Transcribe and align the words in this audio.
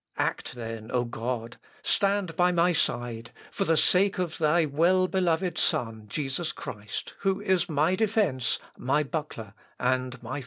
Act, 0.17 0.55
then, 0.55 0.89
O 0.91 1.05
God!... 1.05 1.57
Stand 1.83 2.35
by 2.35 2.51
my 2.51 2.73
side, 2.73 3.29
for 3.51 3.65
the 3.65 3.77
sake 3.77 4.17
of 4.17 4.39
thy 4.39 4.65
well 4.65 5.07
beloved 5.07 5.59
Son 5.59 6.05
Jesus 6.07 6.51
Christ, 6.51 7.13
who 7.19 7.39
is 7.39 7.69
my 7.69 7.93
defence, 7.95 8.57
my 8.79 9.03
buckler, 9.03 9.53
and 9.79 10.13
my 10.23 10.29
fortress." 10.29 10.39